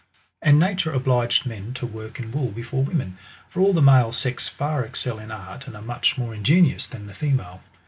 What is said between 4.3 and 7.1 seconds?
far excel in art, and are much more inge nious than